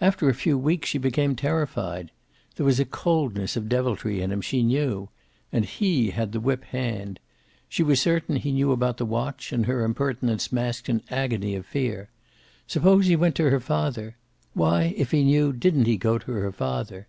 After 0.00 0.30
a 0.30 0.34
few 0.34 0.56
weeks 0.56 0.88
she 0.88 0.96
became 0.96 1.36
terrified. 1.36 2.10
There 2.56 2.64
was 2.64 2.80
a 2.80 2.86
coldness 2.86 3.54
of 3.54 3.68
deviltry 3.68 4.22
in 4.22 4.32
him, 4.32 4.40
she 4.40 4.62
knew. 4.62 5.10
And 5.52 5.66
he 5.66 6.08
had 6.08 6.32
the 6.32 6.40
whip 6.40 6.64
hand. 6.64 7.20
She 7.68 7.82
was 7.82 8.00
certain 8.00 8.36
he 8.36 8.50
knew 8.50 8.72
about 8.72 8.96
the 8.96 9.04
watch, 9.04 9.52
and 9.52 9.66
her 9.66 9.84
impertinence 9.84 10.50
masked 10.50 10.88
an 10.88 11.02
agony 11.10 11.54
of 11.54 11.66
fear. 11.66 12.08
Suppose 12.66 13.08
he 13.08 13.14
went 13.16 13.34
to 13.34 13.50
her 13.50 13.60
father? 13.60 14.16
Why, 14.54 14.94
if 14.96 15.10
he 15.10 15.22
knew, 15.22 15.52
didn't 15.52 15.84
he 15.84 15.98
go 15.98 16.16
to 16.16 16.32
her 16.32 16.50
father? 16.50 17.06